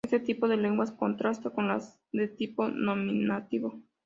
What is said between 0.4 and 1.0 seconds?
de lenguas